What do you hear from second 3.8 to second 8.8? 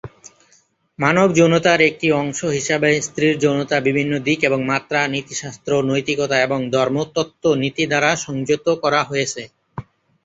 বিভিন্ন দিক এবং মাত্রা, নীতিশাস্ত্র, নৈতিকতা, এবং ধর্মতত্ত্ব নীতি দ্বারা সংযত